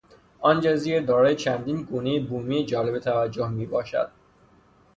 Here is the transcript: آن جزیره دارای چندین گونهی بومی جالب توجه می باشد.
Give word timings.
آن 0.39 0.59
جزیره 0.61 1.01
دارای 1.01 1.35
چندین 1.35 1.83
گونهی 1.83 2.19
بومی 2.19 2.65
جالب 2.65 2.99
توجه 2.99 3.49
می 3.49 3.65
باشد. 3.65 4.11